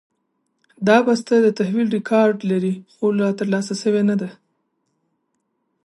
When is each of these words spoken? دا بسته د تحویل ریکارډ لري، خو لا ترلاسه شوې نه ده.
دا 0.87 0.97
بسته 1.07 1.33
د 1.39 1.47
تحویل 1.57 1.87
ریکارډ 1.97 2.37
لري، 2.51 2.73
خو 2.93 3.05
لا 3.19 3.29
ترلاسه 3.39 3.73
شوې 3.81 4.03
نه 4.09 4.15
ده. 4.21 4.29